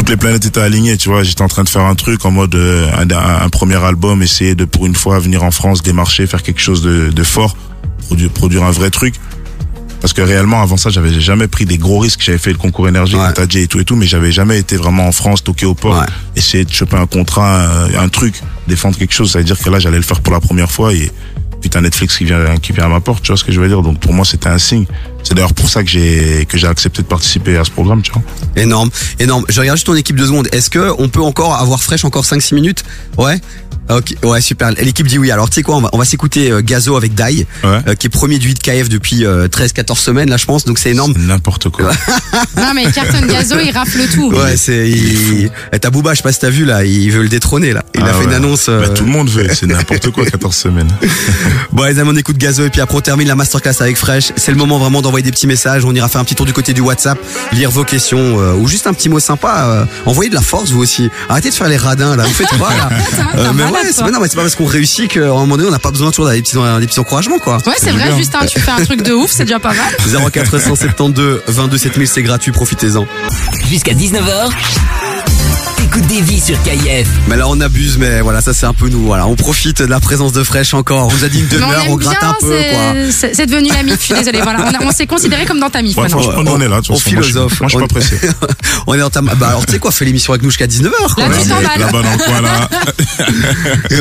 [0.01, 1.21] toutes les planètes étaient alignées, tu vois.
[1.21, 4.23] J'étais en train de faire un truc en mode euh, un, un- un premier album,
[4.23, 7.55] essayer de pour une fois venir en France, démarcher, faire quelque chose de, de fort,
[8.07, 9.13] produire, produire un vrai truc.
[10.01, 12.21] Parce que réellement, avant ça, j'avais jamais pris des gros risques.
[12.23, 13.29] J'avais fait le concours énergie, Ouais.
[13.53, 16.05] et tout et tout, mais j'avais jamais été vraiment en France, toqué au port, Ouais.
[16.35, 19.31] essayer de choper un contrat, un, un truc, défendre quelque chose.
[19.31, 21.11] Ça veut dire que là, j'allais le faire pour la première fois et
[21.61, 23.67] putain Netflix qui vient, qui vient à ma porte, tu vois ce que je veux
[23.67, 23.83] dire?
[23.83, 24.85] Donc pour moi, c'était un signe.
[25.23, 28.11] C'est d'ailleurs pour ça que j'ai, que j'ai accepté de participer à ce programme, tu
[28.11, 28.21] vois.
[28.55, 29.45] Énorme, énorme.
[29.49, 30.47] Je regarde juste ton équipe de secondes.
[30.51, 32.83] Est-ce que on peut encore avoir fraîche encore 5-6 minutes?
[33.17, 33.39] Ouais.
[33.89, 34.71] Ok, ouais, super.
[34.71, 35.31] L'équipe dit oui.
[35.31, 37.69] Alors, tu sais quoi, on va, on va s'écouter euh, Gazo avec Dai, Ouais.
[37.87, 40.63] euh, qui est premier du 8 KF depuis euh, 13-14 semaines, là, je pense.
[40.65, 41.13] Donc, c'est énorme.
[41.15, 41.91] C'est N'importe quoi.
[42.55, 44.31] Non, mais Carton Gazo, il rafle tout.
[44.33, 44.89] Ouais, c'est.
[44.89, 45.51] Il...
[45.73, 47.83] Eh, T'as Booba, je sais pas si t'as vu là, il veut le détrôner là.
[47.95, 48.25] Il a Ah fait ouais.
[48.25, 48.67] une annonce.
[48.69, 50.87] euh, Bah, tout le monde veut, c'est n'importe quoi, 14 semaines.
[51.73, 54.31] Bon, les amis, on écoute Gazo et puis après on termine la masterclass avec Fresh.
[54.35, 55.83] C'est le moment vraiment d'envoyer des petits messages.
[55.83, 57.17] On ira faire un petit tour du côté du WhatsApp,
[57.51, 59.65] lire vos questions euh, ou juste un petit mot sympa.
[59.67, 61.09] euh, envoyez de la force vous aussi.
[61.27, 62.23] Arrêtez de faire les radins là.
[62.23, 62.89] Vous faites quoi là
[63.49, 65.57] un Mais ouais, c'est mais non, mais c'est pas parce qu'on réussit qu'à un moment
[65.57, 67.57] donné on n'a pas besoin toujours des petits, des petits encouragements quoi.
[67.67, 68.17] Ouais, c'est vrai, bien.
[68.17, 70.31] Justin, tu fais un truc de ouf, c'est déjà pas mal.
[70.31, 73.05] 0472 22 7000 c'est gratuit, profitez-en.
[73.69, 74.49] Jusqu'à 19h,
[75.91, 77.07] t'écoutes des vies sur KIF.
[77.27, 79.03] Mais là on abuse, mais voilà ça c'est un peu nous.
[79.05, 81.05] Voilà, on profite de la présence de Fresh encore.
[81.05, 83.11] On vous a dit une demi-heure, on, aime gratte bien, un peu quoi.
[83.33, 84.39] c'est- devenu la MIF, je suis désolée.
[84.41, 86.43] Voilà, on, a- on s'est considéré comme dans ta MIF Ouais, maintenant.
[86.43, 86.79] nous, on est là.
[86.89, 87.59] on philosophe.
[87.59, 88.19] Moi, je suis On- pas pressé.
[88.87, 91.15] on est en tam- Bah alors tu sais quoi, fais l'émission avec nous jusqu'à 19h
[91.15, 91.27] quoi.
[91.27, 91.91] Là, tu t'emballes.
[91.91, 92.69] Dans là.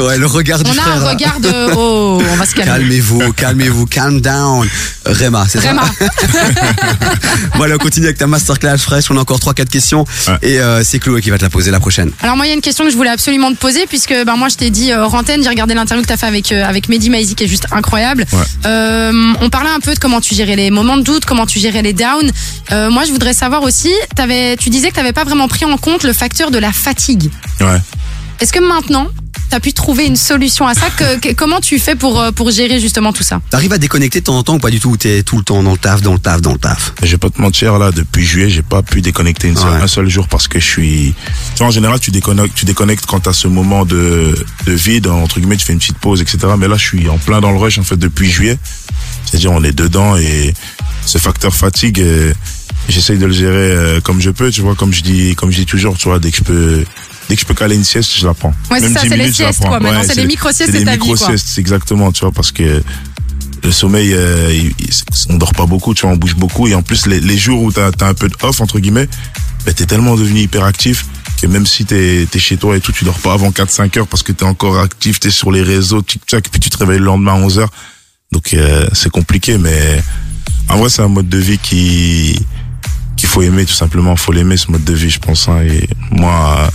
[0.02, 0.96] Ouais, le regard du On a frère.
[0.96, 1.10] un là.
[1.10, 1.74] regard de.
[1.76, 2.70] Oh, on va se calmer.
[2.70, 4.68] Calmez-vous, calmez-vous, calm down.
[5.06, 5.70] Réma, c'est ça.
[7.56, 9.10] Voilà, on continue avec ta masterclass fraîche.
[9.10, 10.04] On a encore 3-4 questions.
[10.28, 10.34] Ouais.
[10.42, 11.70] Et euh, c'est Chloé qui va te la poser.
[11.70, 12.12] La la prochaine.
[12.20, 14.36] Alors moi il y a une question que je voulais absolument te poser puisque ben
[14.36, 16.88] moi je t'ai dit euh, Rantaine, j'ai regardé l'interview que t'as fait avec euh, avec
[16.88, 18.26] Mehdi Maizi qui est juste incroyable.
[18.32, 18.38] Ouais.
[18.66, 21.58] Euh, on parlait un peu de comment tu gérais les moments de doute, comment tu
[21.58, 22.30] gérais les downs.
[22.72, 25.76] Euh, moi je voudrais savoir aussi, t'avais, tu disais que t'avais pas vraiment pris en
[25.76, 27.30] compte le facteur de la fatigue.
[27.60, 27.78] Ouais.
[28.40, 29.08] Est-ce que maintenant
[29.50, 32.50] t'as pu trouver une solution à ça que, que- Comment tu fais pour euh, pour
[32.50, 34.90] gérer justement tout ça T'arrives à déconnecter de temps en temps ou pas du tout
[34.90, 36.92] ou T'es tout le temps dans le taf, dans le taf, dans le taf?
[37.02, 39.82] Je vais pas te mentir, là, depuis juillet, j'ai pas pu déconnecter une seule- Ouais.
[39.82, 41.14] un seul jour parce que je suis.
[41.54, 44.34] Tu vois, en général, tu déconnectes, tu déconnectes quand t'as ce moment de,
[44.66, 46.38] de vide, entre guillemets, tu fais une petite pause, etc.
[46.58, 48.56] Mais là, je suis en plein dans le rush, en fait, depuis juillet.
[49.24, 50.54] C'est-à-dire, on est dedans et
[51.06, 52.32] ce facteur fatigue, euh,
[52.88, 55.56] j'essaye de le gérer euh, comme je peux, tu vois, comme je dis, comme je
[55.56, 56.84] dis toujours, tu vois, dès que je peux,
[57.30, 58.52] dès que je peux caler une sieste, je la prends.
[58.70, 59.68] Ouais, c'est Même ça, 10 c'est les minutes, je la siestes, prends.
[59.70, 59.80] quoi.
[59.80, 61.08] Maintenant, c'est les- micro-siestes, c'est ta vie, quoi.
[61.08, 62.82] micro-siestes, c'est exactement, tu vois, parce que
[63.62, 64.74] le sommeil, euh, il-
[65.28, 66.66] on dort pas beaucoup, tu vois, on bouge beaucoup.
[66.68, 69.08] Et en plus, les, les jours où t'as as un peu de off, entre guillemets,
[69.64, 71.06] ben, t'es tellement devenu hyperactif
[71.40, 74.06] que même si t'es es chez toi et tout, tu dors pas avant 4-5 heures
[74.08, 77.04] parce que t'es encore actif, t'es sur les réseaux, tic-tac, puis tu te réveilles le
[77.06, 77.70] lendemain à 11 heures.
[78.32, 80.02] Donc, euh, c'est compliqué, mais
[80.68, 82.38] en vrai, c'est un mode de vie qui
[83.16, 84.16] qu'il faut aimer, tout simplement.
[84.16, 85.48] Faut l'aimer, ce mode de vie, je pense.
[85.48, 85.60] hein.
[85.62, 86.70] et moi,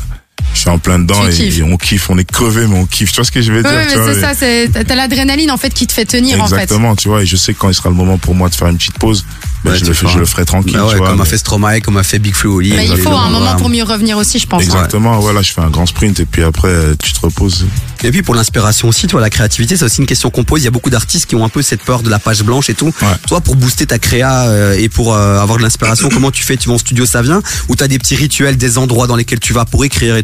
[0.53, 3.11] je suis en plein dedans et, on kiffe, on est crevé, mais on kiffe.
[3.11, 5.51] Tu vois ce que je veux Oui, dire tu vois, c'est ça, c'est t'as- l'adrénaline
[5.51, 6.53] en fait qui te fait tenir en fait.
[6.55, 8.55] Exactement, tu vois, et je sais que quand il sera le moment pour moi de
[8.55, 9.25] faire une petite pause,
[9.63, 10.13] ben, Ouais, je, le fais, feras.
[10.13, 11.09] je le ferai tranquille, Bah ouais, tu vois.
[11.09, 12.71] Comme a fait Stromae, comme a fait Big Flo Oli.
[12.71, 14.61] Mais il faut un moment pour mieux revenir aussi, je pense.
[14.61, 17.65] Exactement, voilà, je fais un grand sprint et puis après euh, tu te reposes.
[18.03, 20.61] Et puis pour l'inspiration aussi, toi, la créativité, c'est aussi une question qu'on pose.
[20.61, 22.69] Il y a beaucoup d'artistes qui ont un peu cette peur de la page blanche
[22.69, 22.93] et tout.
[23.01, 23.07] Ouais.
[23.27, 26.57] Toi, pour booster ta créa euh, et pour euh, avoir de l'inspiration, comment tu fais?
[26.57, 27.41] Tu vas en studio, ça vient?
[27.67, 30.21] Ou t'as des petits rituels, des endroits dans lesquels tu vas pour écrire et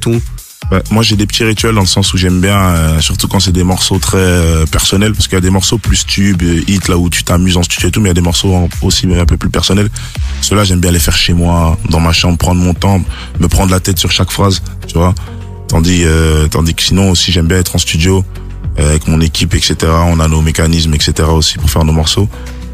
[0.90, 3.52] moi j'ai des petits rituels dans le sens où j'aime bien, euh, surtout quand c'est
[3.52, 6.80] des morceaux très euh, personnels, parce qu'il y a des morceaux plus tubes, euh, hits,
[6.88, 9.08] là où tu t'amuses en studio et tout, mais il y a des morceaux aussi
[9.14, 9.90] un peu plus personnels.
[10.42, 13.02] Ceux-là j'aime bien les faire chez moi, dans ma chambre, prendre mon temps,
[13.40, 15.14] me prendre la tête sur chaque phrase, tu vois.
[15.68, 16.04] Tandis,
[16.50, 18.26] tandis que sinon aussi j'aime bien être en studio
[18.78, 19.76] avec mon équipe, etc.
[19.88, 21.30] On a nos mécanismes, etc.
[21.30, 22.28] aussi pour faire nos morceaux.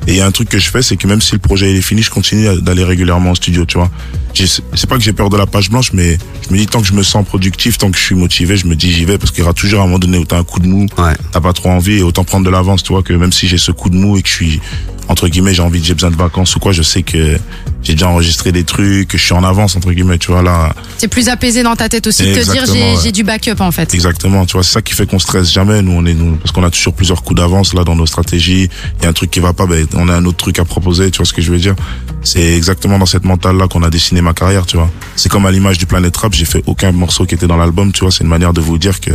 [0.08, 1.70] Et il y a un truc que je fais, c'est que même si le projet
[1.70, 3.92] il est fini, je continue d'aller régulièrement en studio, tu vois.
[4.34, 6.18] C'est pas que j'ai peur de la page blanche, mais
[6.48, 8.68] je me dis tant que je me sens productif, tant que je suis motivé, je
[8.68, 10.44] me dis j'y vais parce qu'il y aura toujours un moment donné où t'as un
[10.44, 11.14] coup de mou, Ouais.
[11.32, 13.58] t'as pas trop envie et autant prendre de l'avance, tu vois, que même si j'ai
[13.58, 14.62] ce coup de mou et que je suis
[15.08, 17.38] entre guillemets j'ai envie, j'ai besoin de vacances ou quoi, je sais que
[17.84, 20.74] j'ai déjà enregistré des trucs, que je suis en avance entre guillemets, tu vois là.
[20.98, 22.96] C'est plus apaisé dans ta tête aussi de te dire j'ai ouais.
[23.02, 23.94] j'ai du backup en fait.
[23.94, 25.82] Exactement, tu vois, c'est ça qui fait qu'on stresse jamais.
[25.82, 28.70] Nous, on est nous, parce qu'on a toujours plusieurs coups d'avance là dans nos stratégies.
[29.00, 30.66] Il y a un truc qui va pas, ben on a un autre truc à
[30.66, 31.12] proposer.
[31.12, 31.76] Tu vois ce que je veux dire
[32.24, 34.90] C'est exactement dans cette mentale là qu'on a dessiné ma carrière, tu vois.
[35.16, 37.92] C'est comme à l'image du Planet Rap, j'ai fait aucun morceau qui était dans l'album,
[37.92, 38.12] tu vois.
[38.12, 39.12] C'est une manière de vous dire que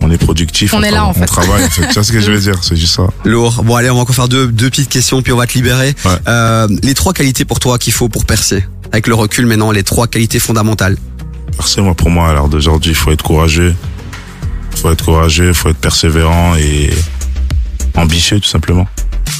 [0.00, 1.22] on est productif, On est là, en fait.
[1.22, 1.64] on travaille.
[1.64, 1.86] En fait.
[1.88, 3.04] Tu vois ce que je veux dire C'est juste ça.
[3.24, 3.62] Lourd.
[3.64, 5.94] Bon, allez, on va encore faire deux, deux petites questions, puis on va te libérer.
[6.04, 6.10] Ouais.
[6.28, 8.64] Euh, les trois qualités pour toi qu'il faut pour percer.
[8.92, 10.96] Avec le recul maintenant, les trois qualités fondamentales.
[11.56, 13.74] Percer, moi, pour moi, à l'heure d'aujourd'hui, il faut être courageux.
[14.72, 16.90] Il faut être courageux, il faut être persévérant et
[17.94, 18.86] ambitieux, tout simplement.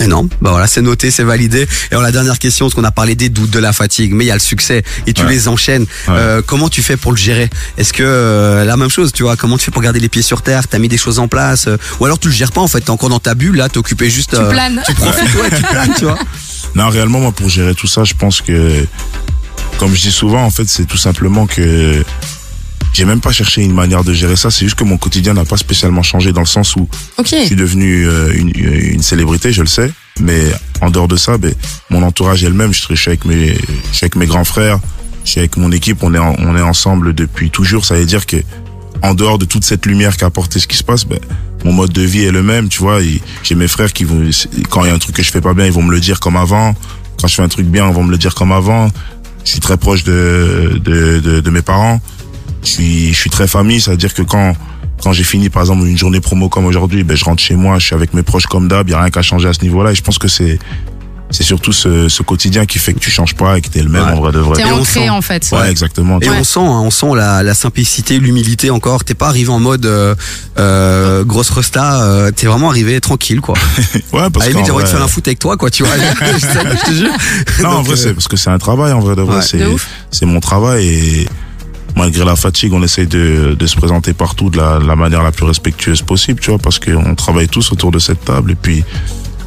[0.01, 1.62] Et non, bah voilà, c'est noté, c'est validé.
[1.62, 4.25] Et alors la dernière question, parce qu'on a parlé des doutes, de la fatigue, mais
[4.25, 5.31] il y a le succès et tu Ouais.
[5.31, 5.87] les enchaînes.
[6.09, 7.49] Euh, comment tu fais pour le gérer?
[7.79, 10.22] Est-ce que euh, la même chose, tu vois Comment tu fais pour garder les pieds
[10.22, 10.68] sur terre?
[10.68, 12.81] T'as mis des choses en place euh, Ou alors tu le gères pas en fait
[12.81, 14.37] T'es encore dans ta bulle là, t'es occupé juste.
[14.37, 14.83] Tu planes.
[14.87, 16.18] Tu profites, ouais, tu planes, tu vois.
[16.75, 18.85] Non, réellement, moi, pour gérer tout ça, je pense que,
[19.79, 22.05] comme je dis souvent, en fait, c'est tout simplement que
[22.97, 24.51] j'ai même pas cherché une manière de gérer ça.
[24.51, 27.27] C'est juste que mon quotidien n'a pas spécialement changé dans le sens où Ok.
[27.31, 29.93] je suis devenu euh, une, une célébrité, je le sais.
[30.21, 30.41] Mais
[30.81, 31.53] en dehors de ça, ben,
[31.91, 32.73] mon entourage est le même.
[32.73, 34.79] Je suis avec mes, je suis avec mes grands frères,
[35.27, 35.99] je suis avec mon équipe.
[36.03, 37.85] On est, en- on est ensemble depuis toujours.
[37.85, 38.39] Ça veut dire que,
[39.03, 41.19] en dehors de toute cette lumière qu'a apporté ce qui se passe, ben,
[41.67, 43.01] mon mode de vie est le même, tu vois.
[43.43, 44.23] J'ai mes frères qui vont,
[44.71, 46.01] quand il y a un truc que je fais pas bien, ils vont me le
[46.01, 46.75] dire comme avant.
[47.21, 48.89] Quand je fais un truc bien, ils vont me le dire comme avant.
[49.45, 52.01] Je suis très proche de, de, de, de mes parents.
[52.67, 54.55] Je suis, je suis très famille, c'est-à-dire que quand,
[55.03, 57.79] quand j'ai fini, par exemple, une journée promo comme aujourd'hui, ben, je rentre chez moi,
[57.79, 59.63] je suis avec mes proches comme d'hab, il y a rien qu'à changer à ce
[59.63, 59.93] niveau-là.
[59.93, 60.59] Et je pense que c'est,
[61.31, 63.89] c'est surtout ce, ce quotidien qui fait que tu changes pas et que t'es le
[63.89, 64.13] même Ouais.
[64.13, 64.57] en vrai de vrai.
[64.57, 65.11] T'es Et on ancré sent.
[65.11, 65.49] en fait.
[65.53, 66.19] Ouais, exactement.
[66.21, 69.05] Et on sent, hein, on sent la, la simplicité, l'humilité encore.
[69.05, 70.15] T'es pas arrivé en mode euh,
[70.59, 72.03] euh, grosse resta.
[72.05, 73.55] euh, T'es vraiment arrivé tranquille, quoi.
[74.13, 75.71] Ouais, parce qu'en j'ai envie de faire un foot avec toi, quoi.
[75.71, 77.11] Tu vois Je te jure.
[77.63, 79.37] Non, en vrai, euh, c'est parce que c'est un travail, en vrai de vrai.
[79.37, 79.77] Ouais,
[80.11, 81.29] c'est mon travail et
[81.97, 85.23] malgré la fatigue, on essaye de, de se présenter partout de la, de la manière
[85.23, 88.55] la plus respectueuse possible, tu vois, parce qu'on travaille tous autour de cette table et
[88.55, 88.85] puis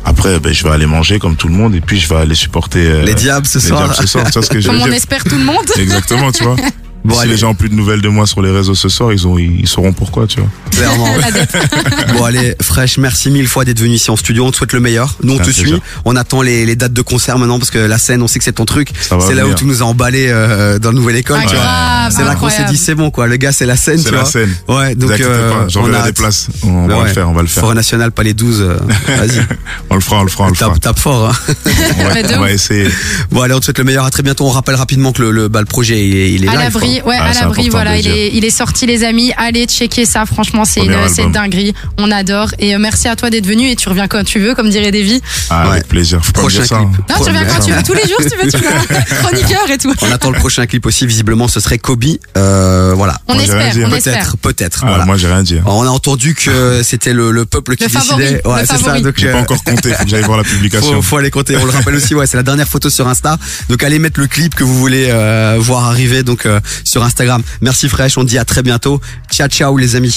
[0.05, 2.33] après, ben, je vais aller manger comme tout le monde et puis je vais aller
[2.35, 3.83] supporter euh, Les diables ce les soir.
[3.83, 4.25] diables ce soir.
[4.25, 4.93] Tu vois ce que je veux Comme on dire?
[4.95, 5.65] espère tout le monde.
[5.77, 6.55] Exactement, tu vois.
[7.05, 7.31] Bon, si allez.
[7.31, 9.37] les gens ont plus de nouvelles de moi sur les réseaux ce soir, ils ont,
[9.37, 10.49] ils sauront pourquoi, tu vois.
[10.71, 11.07] Clairement.
[12.13, 14.45] Bon, allez, Fresh, merci mille fois d'être venu ici en studio.
[14.45, 15.15] On te souhaite le meilleur.
[15.23, 15.73] Nous, on te suit.
[16.05, 18.45] On attend les, les dates de concert maintenant parce que la scène, on sait que
[18.45, 18.91] c'est ton truc.
[19.01, 21.39] C'est là où tu nous as emballé euh, dans la nouvelle école.
[21.41, 21.63] Ah, tu vois.
[21.63, 23.27] grave, C'est là qu'on s'est dit c'est bon quoi.
[23.27, 23.97] Le gars, c'est la scène.
[23.99, 24.29] C'est tu la vois.
[24.29, 24.53] scène.
[24.67, 26.47] Ouais, donc euh, on a des places.
[26.63, 27.03] On va Ouais.
[27.07, 27.61] le faire, on va le faire.
[27.61, 28.61] Forêt nationale, pas les 12.
[28.61, 29.39] euh, Vas-y,
[29.89, 30.71] On le fera, on le fera, on le fera.
[30.71, 31.29] tape, tape fort.
[31.29, 31.53] Hein.
[31.65, 32.49] On va, on va ouf.
[32.51, 32.87] essayer.
[33.31, 34.05] Bon, allez, on te souhaite le meilleur.
[34.05, 34.45] À très bientôt.
[34.45, 36.77] On rappelle rapidement que le, le, bah, le projet, il est, il est à live,
[36.95, 37.11] l'abri, quoi.
[37.11, 40.25] ouais, Ah, à l'abri, voilà, il est, il est sorti les amis, allez checker ça,
[40.25, 43.87] franchement c'est une, dinguerie, on adore et euh, merci à toi d'être venu et tu
[43.89, 45.21] reviens quand tu veux, comme dirait Davy.
[45.49, 45.71] Ah, Ouais.
[45.73, 46.23] Avec plaisir.
[46.23, 46.71] Faut pas Prochain clip.
[46.73, 46.91] hein.
[47.09, 49.69] Non, tu reviens quand tu veux, tous les jours si tu veux, tu viens, chroniqueur
[49.69, 49.93] et tout.
[50.01, 51.05] On attend le prochain clip aussi.
[51.05, 51.99] Visiblement, ce serait Kobe.
[52.37, 53.19] Euh, voilà.
[53.27, 53.91] On Moi, espère, hein.
[53.95, 54.13] espère.
[54.13, 54.79] Peut-être, peut-être.
[54.83, 55.05] Ah, voilà.
[55.05, 55.57] Moi, j'ai rien dit.
[55.65, 58.41] On a entendu que c'était le, le peuple qui Le favori, décidait.
[58.43, 58.77] le Ouais, c'est ça.
[58.79, 59.01] favori.
[59.01, 60.93] Donc, J'ai euh, pas encore compté, faut que j'aille voir la publication.
[60.95, 61.57] faut, faut aller compter.
[61.57, 63.37] On le rappelle aussi, ouais, c'est la dernière photo sur Insta.
[63.69, 67.43] Donc allez mettre le clip que vous voulez euh, voir arriver donc euh, sur Instagram.
[67.61, 69.01] Merci Fresh, on dit à très bientôt.
[69.31, 70.07] Ciao ciao les amis.